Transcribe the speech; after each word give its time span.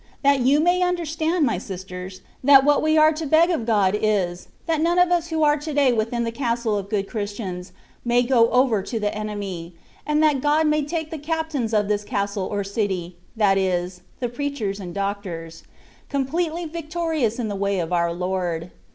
That 0.23 0.39
you 0.39 0.59
may 0.59 0.81
understand, 0.81 1.45
my 1.45 1.59
sisters, 1.59 2.21
that 2.43 2.63
what 2.65 2.81
we 2.81 2.97
are 2.97 3.11
to 3.13 3.27
beg 3.27 3.51
of 3.51 3.67
God 3.67 3.95
is, 4.01 4.47
that 4.65 4.81
none 4.81 4.97
of 4.97 5.11
us 5.11 5.27
who 5.27 5.43
are 5.43 5.57
to 5.57 5.73
day 5.75 5.93
within 5.93 6.23
the 6.23 6.31
castle 6.31 6.75
of 6.75 6.89
good 6.89 7.07
Christians, 7.07 7.71
may 8.03 8.23
go 8.23 8.49
over 8.49 8.81
to 8.81 8.99
the 8.99 9.13
enemy, 9.15 9.75
and 10.07 10.23
that 10.23 10.41
God 10.41 10.65
may 10.65 10.81
make 10.81 11.11
the 11.11 11.19
Cap 11.19 11.51
tains 11.51 11.71
of 11.71 11.87
this 11.87 12.03
castle 12.03 12.47
or 12.47 12.63
city 12.63 13.17
(that 13.35 13.59
is, 13.59 14.01
the 14.19 14.27
preachers 14.29 14.79
and 14.79 14.91
doctors), 14.95 15.61
completely 16.09 16.65
victorious 16.65 17.37
in 17.37 17.47
the 17.47 17.55
way 17.55 17.77
of 17.77 17.93
our 17.93 18.11
Lord. 18.11 18.71